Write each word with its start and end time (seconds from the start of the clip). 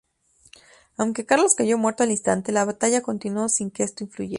Aunque 0.97 1.27
Carlos 1.27 1.53
cayó 1.53 1.77
muerto 1.77 2.01
al 2.01 2.09
instante, 2.09 2.51
la 2.51 2.65
batalla 2.65 3.03
continuó 3.03 3.49
sin 3.49 3.69
que 3.69 3.83
esto 3.83 4.03
influyera. 4.03 4.29